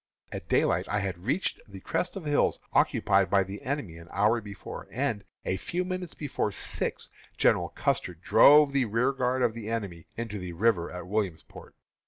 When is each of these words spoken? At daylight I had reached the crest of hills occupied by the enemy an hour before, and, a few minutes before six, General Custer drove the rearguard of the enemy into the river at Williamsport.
At 0.31 0.49
daylight 0.49 0.89
I 0.89 0.97
had 1.01 1.25
reached 1.27 1.59
the 1.67 1.79
crest 1.79 2.15
of 2.15 2.25
hills 2.25 2.57
occupied 2.73 3.29
by 3.29 3.43
the 3.43 3.61
enemy 3.61 3.97
an 3.97 4.07
hour 4.09 4.41
before, 4.41 4.87
and, 4.89 5.23
a 5.45 5.57
few 5.57 5.85
minutes 5.85 6.15
before 6.15 6.51
six, 6.51 7.07
General 7.37 7.69
Custer 7.69 8.15
drove 8.15 8.73
the 8.73 8.85
rearguard 8.85 9.43
of 9.43 9.53
the 9.53 9.69
enemy 9.69 10.07
into 10.17 10.39
the 10.39 10.53
river 10.53 10.89
at 10.89 11.05
Williamsport. 11.05 11.75